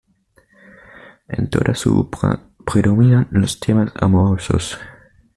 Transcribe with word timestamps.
En 1.27 1.47
toda 1.51 1.75
su 1.75 1.95
obra 1.99 2.41
predominan 2.65 3.27
los 3.29 3.59
temas 3.59 3.93
amorosos. 4.01 4.79